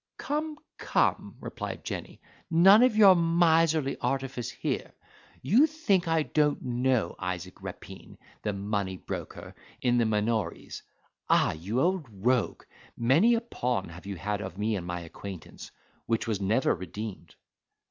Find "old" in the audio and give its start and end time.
11.79-12.07